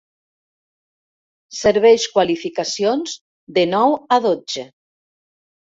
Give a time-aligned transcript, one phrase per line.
[1.59, 3.17] Serveix qualificacions
[3.61, 4.71] de nou a dotze.